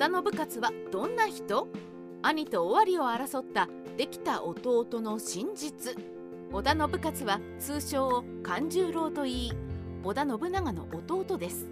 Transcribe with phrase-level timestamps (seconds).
[0.00, 1.68] 田信勝はどんな人？
[2.22, 3.68] 兄と尾張を争った
[3.98, 5.94] できた弟の真実。
[6.50, 9.52] 織田信勝は通称を勘十郎と言い
[10.02, 11.66] 織田信長の弟です。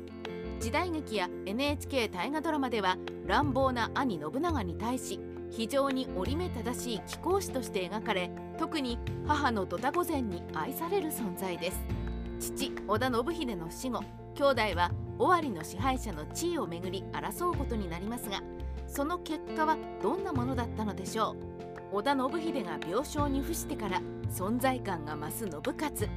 [0.61, 5.19] 時代劇や NHK 大河ドラマでは乱暴な兄信長に対し
[5.49, 11.79] 非常に折り目正しい貴公子として描かれ特に母のドタ御前に愛される存在です。
[12.39, 14.03] 父織田信秀の死後
[14.35, 18.41] 兄弟は尾張の支配者の地位をめぐり争うことになりますが
[18.87, 21.37] その結果はどんなものだったのでしょ
[21.93, 21.97] う？
[21.97, 24.01] 織田信秀が病床に伏してから
[24.31, 26.11] 存在感が増す信勝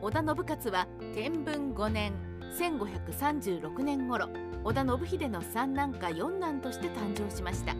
[0.00, 2.12] 織田信勝は天文5年
[2.58, 4.28] 1536年頃
[4.64, 7.74] 織田信秀の三男か四男として誕生しました。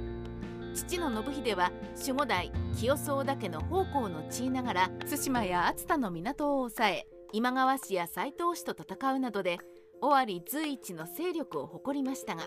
[0.74, 9.58] 父の信秀は守護代清宗田家の奉公の地位ながら対馬や熱田の港を抑え今川氏や斎藤氏と戦うなどで
[10.06, 12.46] 尾張随一の勢力を誇りましたが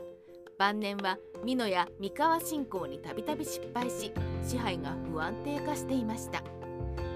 [0.59, 4.12] 晩年は美濃や三河侵攻にたびたび失敗し
[4.48, 6.44] 支配が不安定化していました。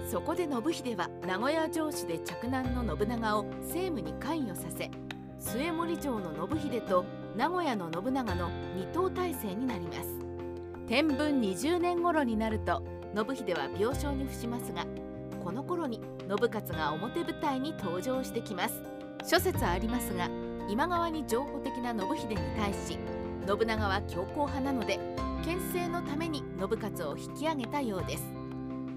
[0.09, 4.91] そこで信秀は名古屋城主で嫡男の信長を政務に関与させ
[5.39, 7.05] 末森城の信秀と
[7.37, 10.19] 名古屋の信長の二党体制になります。
[10.87, 12.83] 天文20年頃になると
[13.15, 14.85] 信秀は病床に伏しますが
[15.43, 19.00] この頃に信勝が表舞台に登場してきます。
[19.23, 20.29] 諸説ありますが
[20.67, 22.97] 今川に情報的な信秀に対し
[23.47, 24.99] 信長は強硬派なので
[25.43, 28.23] 牽制のために信勝を引き上げたようです。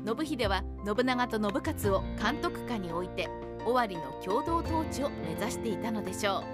[0.06, 3.28] 信秀は信長と信勝を監督下に置いて
[3.64, 6.44] 尾張の共同統治を目指していたのでしょ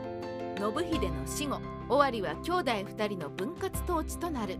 [0.57, 0.73] う。
[0.81, 4.59] 信秀の死後尾張は兄弟2人の分割統治となる。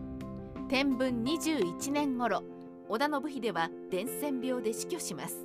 [0.67, 2.43] 天文21年頃
[2.89, 5.37] 織田信秀は伝染病で死去します。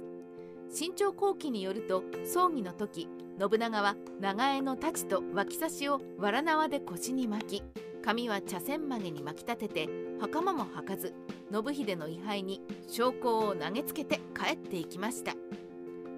[0.68, 7.62] 新朝後期によると葬儀の時信長は長江の太刀と脇差しを藁縄で腰に巻き
[8.02, 9.88] 髪は茶筅曲げに巻き立てて
[10.20, 11.12] 袴も履かず
[11.52, 15.34] 信秀の位牌に証拠を投げつけて帰っていきました。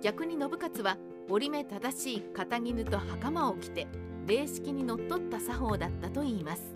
[0.00, 0.96] 逆に信勝は
[1.28, 3.88] 折り目正しい肩絹と袴を着て
[4.26, 6.72] 礼式にのっとった作法だったといいます。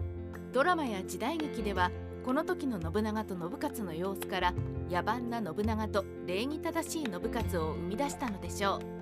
[0.52, 1.90] ドラマや時代劇では
[2.24, 4.54] この時の信長と信勝の様子から
[4.90, 9.01] 野蛮な信長と礼儀正しい信勝を生み出したのでしょう。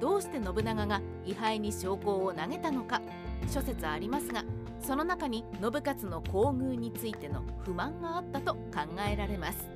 [0.00, 3.02] どうして信長が位牌に証拠を投げたのか
[3.48, 4.44] 諸説ありますが
[4.80, 8.60] その中に信勝の厚遇についての不満があったと考
[9.06, 9.68] えられます。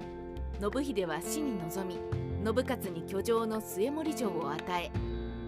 [0.61, 1.99] 信秀は死に臨み
[2.45, 4.91] 信勝に居城の末森城を与え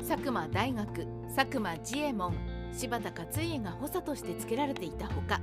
[0.06, 2.34] 佐久間大学佐久間治右衛門
[2.72, 5.40] 柴田勝家が補佐として付けられていたほか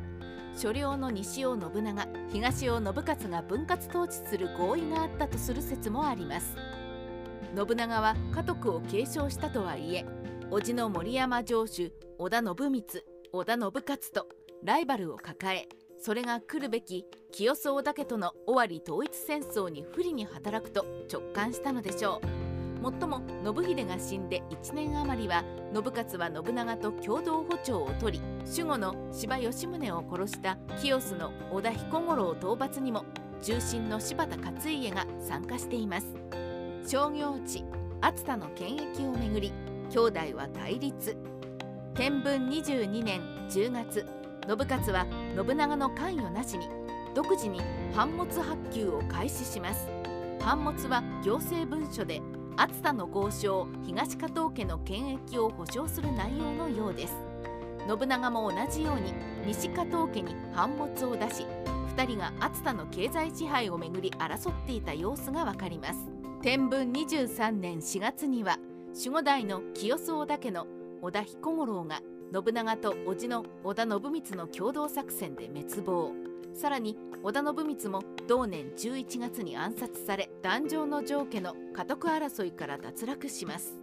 [0.56, 6.56] 所領の西を信長東を信勝が分割統治する合意があったとする説もあります。
[7.56, 10.06] 信長は家督を継承したとはいえ
[10.50, 12.84] 叔父の森山城主織田信光
[13.32, 14.28] 織田信勝と
[14.64, 15.68] ライバルを抱え
[16.02, 22.82] それが来るべき清宗だけとの尾張統一戦争に不利に働くと直感したのでしょう。
[22.82, 33.06] もっとも信秀が死んで1年余りは信勝は信長と共同歩調を取り守護の柴義宗を殺した清須の織田彦五郎討伐にも
[33.42, 36.43] 重臣の柴田勝家が参加しています。
[36.86, 37.64] 商業地
[38.02, 39.54] 熱田の権益をめぐり
[39.90, 41.16] 兄弟は対立。
[41.96, 44.06] 天文22年10月
[44.46, 45.06] 信勝は
[45.36, 46.68] 信長の関与なしに
[47.16, 47.62] 独自に
[47.96, 49.88] 版物発給を開始します。
[50.40, 52.22] 版物は行政文書で
[52.58, 57.16] 熱田の豪商東加藤家の権益を保障する内容のようです。
[57.88, 59.14] 信長も同じように
[59.48, 61.46] 西加藤家に版物を出し
[61.96, 66.13] 2人が熱田の経済支配をめぐり争っていた様子がわかります。
[66.44, 68.58] 天文23年4月には
[68.94, 70.68] 守護代の清宗田家の
[71.02, 72.02] 織田彦五郎が
[72.34, 76.12] 信長と叔父の織田信光の共同作戦で滅亡。
[76.54, 83.80] さらに織田信光も同年11月に暗殺され壇上の上家の家督争いから脱落します。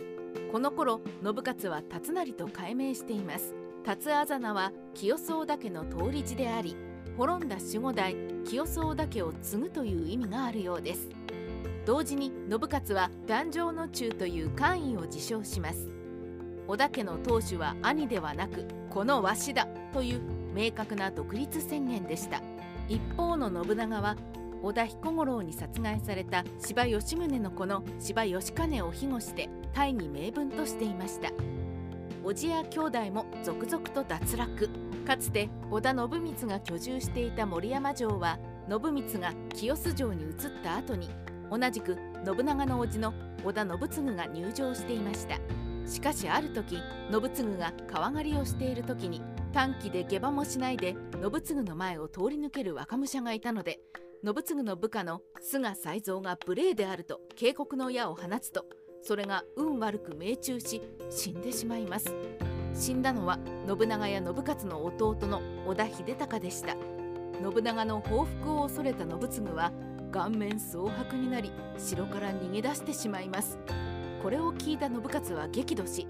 [0.52, 3.54] この頃信勝は辰成と改名しています。
[3.86, 6.76] 辰あざ名は清宗田家の通り字であり
[7.16, 8.14] 滅んだ守護代
[8.44, 11.08] 清宗田家を継ぐという意味があるようです。
[11.90, 15.88] 同時に信勝は壇上の中という官位を自称します。
[16.68, 20.20] 織田家の当主は兄ではなくこのわしだという
[20.54, 22.42] 明確な独立宣言でした。
[22.88, 24.16] 一方の信長は
[24.62, 31.30] 織田彦五郎に殺害された柴義宗の子の柴義兼を庇護して大義名分としていました。
[32.22, 34.70] 叔父や兄弟も続々と脱落。
[35.04, 38.38] かつて織田信光が居住していた森山城は
[38.68, 41.10] 信光が清洲城に移った後に
[41.50, 43.12] 同じく信長の叔父の
[43.44, 45.38] 織田信次が入城していました。
[45.86, 46.78] しかしある時
[47.10, 49.20] 信次が川狩りをしている時に
[49.52, 53.80] 短期で下馬もしないで信次の前を通り抜ける若武者がいたので
[54.22, 58.66] 信次の部下の菅才蔵が無礼であると警告の矢を放つと
[59.02, 62.14] それが運悪く命中し死んでしまいます。
[62.72, 66.76] 死んだのは信長や信勝の弟の織田秀隆でした。
[67.42, 69.72] 信長の報復を恐れた信次は
[70.10, 73.58] 顔面蒼白になり城から逃げ出してしまいます。
[74.22, 76.06] これを聞いた信勝は激怒し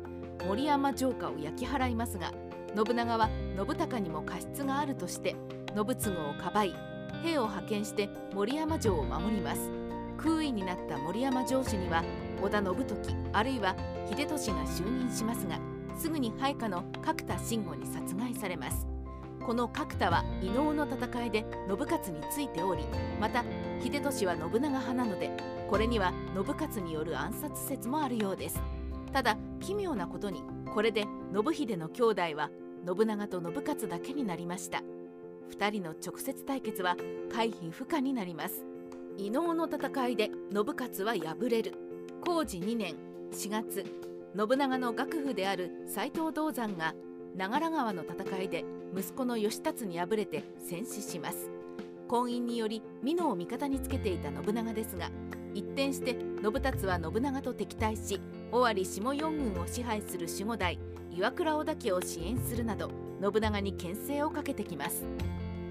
[0.46, 2.32] 森山城下を焼き払いますが
[2.74, 5.36] 信長は信孝にも過失があるとして
[5.74, 6.74] 信次をかばい
[7.22, 9.70] 兵を派遣して森山城を守ります。
[10.16, 12.04] 空位になった森山城主には
[12.42, 13.74] 織田信時あるいは
[14.08, 15.58] 秀俊が就任しますが
[15.96, 18.86] すぐに配下の角田信吾に殺害されます。
[19.44, 22.84] この角田は伊能の戦いで信勝についており
[23.20, 23.44] また
[23.82, 25.30] 秀俊は信長派なので
[25.68, 28.60] これには信勝による暗殺説もあるようです。
[29.12, 30.42] ただ奇妙なことに
[30.72, 32.50] これで信秀の兄弟は
[32.86, 34.82] 信長と信勝だけになりました。
[35.50, 36.96] 2人の直接対決は
[37.32, 38.64] 回避不可になります。
[39.16, 41.74] 伊能の戦いで信勝は敗れる。
[42.24, 42.94] 工事2年
[43.32, 43.84] 4月
[44.36, 46.94] 信長の楽譜である斎藤道山が
[47.36, 48.64] 長良川の戦いで
[48.96, 51.50] 息子の義達に敗れて戦死します。
[52.08, 55.10] 婚姻により美濃を味方につけていた信長ですが
[55.54, 58.20] 一転して信達は信長と敵対し
[58.50, 60.78] 尾張下四軍を支配する守護代
[61.12, 62.90] 岩倉織田家を支援するなど
[63.22, 65.04] 信長に牽制をかけてきます。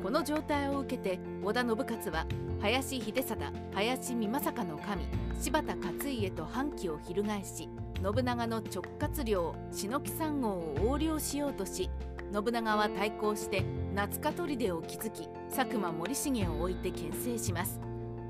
[0.02, 2.26] この状態を受けて織田信勝は
[2.62, 5.06] 林秀貞林美政の神
[5.42, 7.68] 柴田勝家と反旗を翻し
[8.02, 11.90] 信長の直轄領篠木山号を横領しようとし
[12.32, 13.64] 信長は対抗して
[13.96, 17.80] 夏香砦を築き佐久間森重を置いて牽制します。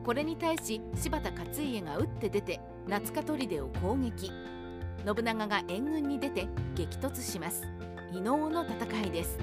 [0.05, 4.31] これに対し柴田勝家が打って出て夏香砦を攻撃。
[5.05, 7.63] 信長が援軍に出て激突します。
[8.13, 9.37] 伊能の戦いです。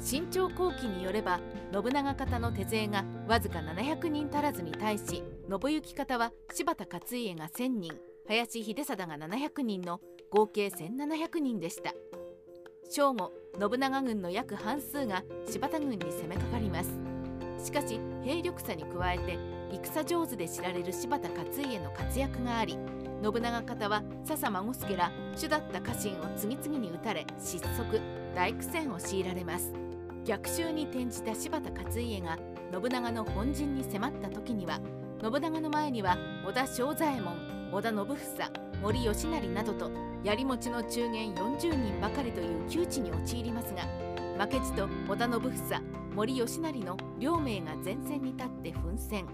[0.00, 1.40] 新朝後期によれば
[1.72, 7.92] 信長方の手勢がわずか700人足らずに対し信行方は柴田勝家が1000人
[8.28, 11.94] 林秀貞が700人の合計1700人でした。
[12.90, 16.90] 正午信長軍の約半数が柴田軍に攻めかかります。
[17.64, 19.38] しかし兵力差に加えて
[19.72, 22.78] 戦上手で知られる柴田勝家の活躍があり
[23.22, 28.00] 信長方は笹孫助ら主だった家臣を次々に討たれ失速
[28.34, 29.72] 大苦戦を強いられます。
[30.24, 32.38] 逆襲に転じた柴田勝家が
[32.72, 34.80] 信長の本陣に迫った時には
[35.22, 37.34] 信長の前には織田正左衛門
[37.72, 38.16] 織田信房
[38.82, 39.90] 森吉成などと
[40.24, 43.82] 槍持ちの中元40人ばかりという窮地に陥りますが
[44.38, 45.50] 負けじと織田信房
[46.14, 49.26] 森吉成の両名が前線に立って奮戦。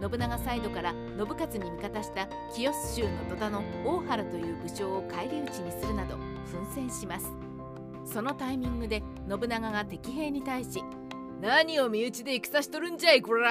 [0.00, 7.32] 信長サイドから信勝に味方した清須州の戸田の大原という武将を返り討ちにするなど奮戦します。
[8.04, 10.82] そのタイミングで信長が敵兵に対し
[11.42, 13.50] 「何を身内で戦しとるんじゃいこら!」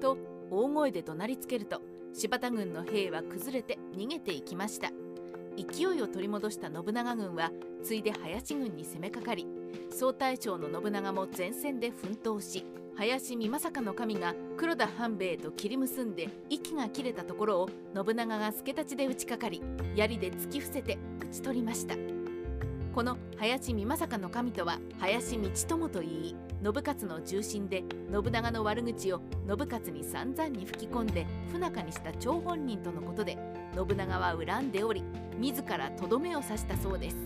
[0.00, 0.18] と
[0.50, 1.80] 大声で怒鳴りつけると
[2.12, 4.90] 柴田軍の兵は崩れて逃げていきました
[5.64, 7.50] 勢いを取り戻した信長軍は
[7.82, 9.46] ついで林軍に攻めかかり
[9.90, 12.64] 総大将の信長も前線で奮闘し
[12.96, 19.62] 林美政の神が黒田半兵衛と切り結んで息が切れたところを信長が助太刀で打ちかかり
[19.94, 21.94] 槍で突き伏せて討ち取りました。
[22.98, 33.38] この林美政の神とは林道友といい信勝の中心で信長の悪口を信勝に散々に吹き込んで不仲にした張本人とのことで
[33.74, 35.04] 信長は恨んでおり
[35.38, 37.16] 自らとどめを刺したそうです。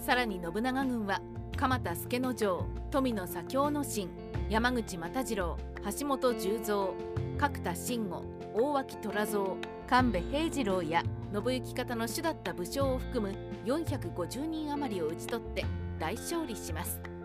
[0.00, 1.20] さらに信長軍は
[1.56, 4.08] 鎌田助之丞富野左京之進
[4.48, 5.58] 山口又次郎
[5.98, 6.88] 橋本十三
[7.36, 8.22] 角田信吾
[8.54, 9.56] 大脇虎蔵
[9.88, 13.34] 神戸平次郎や信行方の主だった武将を含む
[13.66, 15.64] 450人余りを討ち取って
[15.98, 17.15] 大勝利します。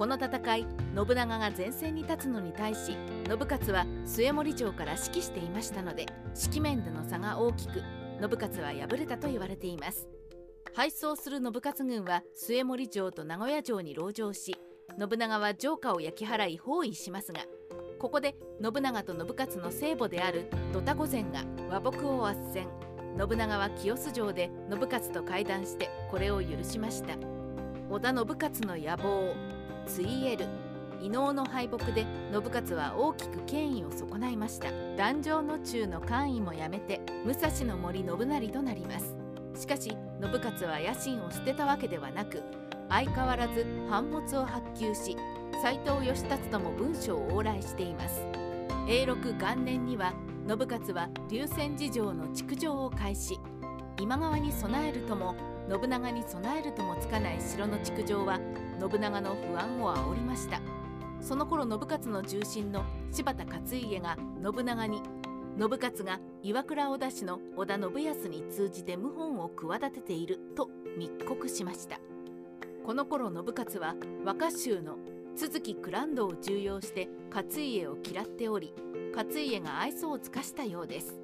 [0.00, 0.66] この戦い
[0.96, 2.96] 信長が前線に立つのに対し
[3.28, 7.82] 信勝は末森城から指揮していましたので指揮面での差が大きく
[8.18, 10.08] 信勝は敗れたと言われています。
[10.72, 14.56] 敗走する信勝軍は末森城と名古屋城に籠城し
[14.98, 17.40] 信長は城下を焼き払い包囲しますが
[17.98, 22.66] ここで信長と信勝の聖母である土田御前が和睦を斡旋。
[23.28, 27.18] 信長は清洲城で信勝と会談してこれを許しました。
[27.90, 29.59] 織田信勝の野望。
[29.90, 30.46] ついえる
[31.02, 34.68] 伊能の敗北で信勝は大きく権威を損ないました。
[34.96, 39.16] 壇上の中の官位もやめて武蔵の森信成となります。
[39.60, 42.40] しかし信勝は野心を捨てたわけではなく
[42.88, 45.16] 相変わらず版物を発給し
[45.60, 48.24] 斎藤義達とも文書を往来しています。
[48.88, 50.14] 永禄元年には
[50.46, 53.40] 信勝は龍泉寺城の築城を開始。
[54.00, 55.34] 今川に備えるとも
[55.70, 58.40] 信長に備えるともつかない城の築城は
[58.80, 60.60] 信長の不安を煽りました。
[61.20, 65.00] その頃信雄の重臣の柴田勝家が信長に
[65.56, 72.00] 信雄が岩倉織田氏の織田信康に通じて謀反を企てていると密告しました。
[72.84, 74.96] この頃信雄は若衆の
[75.38, 78.74] 都築九蘭度を重用して勝家を嫌っており
[79.14, 81.19] 勝家が愛想を尽かしたようです。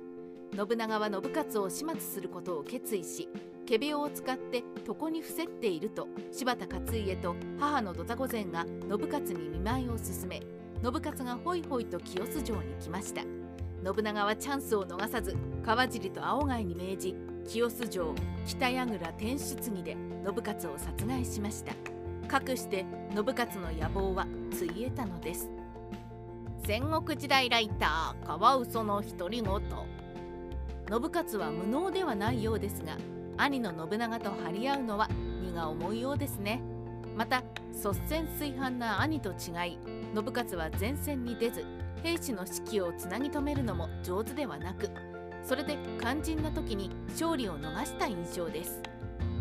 [0.55, 1.23] 信長は信
[1.53, 3.29] 雄を始末することを決意し
[3.69, 10.41] 仮病を使って床に伏せっていると柴田勝家と母の土佐御前が信雄に見舞いを進め
[10.83, 13.23] 信雄がホイホイと清洲城に来ました。
[13.23, 17.15] 信長はチャンスを逃さず川尻と青貝に命じ
[17.47, 18.15] 清洲城
[18.47, 21.73] 北櫓天主継ぎで信雄を殺害しました。
[22.29, 23.25] かくして信雄
[23.61, 25.49] の野望はついえたのです。
[26.65, 29.96] 戦国時代ライターカワウソの独り言。
[30.89, 32.97] 信雄は無能ではないようですが
[33.37, 35.09] 兄の信長と張り合うのは
[35.43, 36.63] 荷が重いようですね。
[37.17, 39.35] また率先垂範な兄と違
[39.69, 39.79] い
[40.15, 41.65] 信雄は前線に出ず
[42.03, 44.91] 兵士の士気をつなぎ止めるのも上手ではなく
[45.43, 48.83] それで肝心な時に勝利を逃した印象です。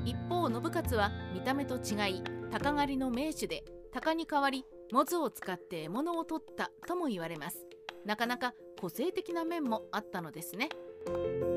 [0.05, 0.61] 一方信
[0.91, 7.65] 雄は見た目と違い鷹狩りの名手で鷹に代わりモズを使って獲物を取ったとも言われます。
[8.05, 10.69] なかなか個性的な面もあったのですね。
[11.05, 11.54] Thank you.